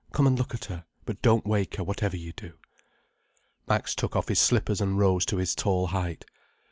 "Come 0.13 0.25
and 0.25 0.35
look 0.35 0.55
at 0.55 0.65
her. 0.65 0.85
But 1.05 1.21
don't 1.21 1.45
wake 1.45 1.75
her, 1.75 1.83
whatever 1.83 2.17
you 2.17 2.33
do." 2.33 2.53
Max 3.67 3.93
took 3.93 4.15
off 4.15 4.29
his 4.29 4.39
slippers 4.39 4.81
and 4.81 4.97
rose 4.97 5.27
to 5.27 5.37
his 5.37 5.53
tall 5.53 5.85
height. 5.85 6.25